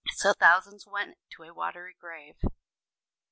So 0.15 0.33
thousands 0.33 0.87
went 0.87 1.19
to 1.33 1.43
a 1.43 1.53
watery 1.53 1.93
grave. 1.99 2.37